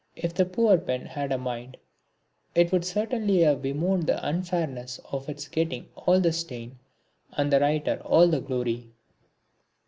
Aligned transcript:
If 0.15 0.33
the 0.33 0.45
poor 0.45 0.79
pen 0.79 1.05
had 1.05 1.31
a 1.31 1.37
mind 1.37 1.77
it 2.55 2.71
would 2.71 2.81
as 2.81 2.87
certainly 2.89 3.41
have 3.41 3.61
bemoaned 3.61 4.07
the 4.07 4.27
unfairness 4.27 4.99
of 5.11 5.29
its 5.29 5.47
getting 5.47 5.89
all 5.95 6.19
the 6.19 6.33
stain 6.33 6.79
and 7.33 7.53
the 7.53 7.59
writer 7.59 8.01
all 8.03 8.27
the 8.27 8.41
glory! 8.41 8.89